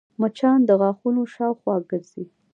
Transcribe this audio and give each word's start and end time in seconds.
مچان 0.19 0.59
د 0.67 0.69
غاښونو 0.81 1.21
شاوخوا 1.33 1.75
ګرځي 1.89 2.23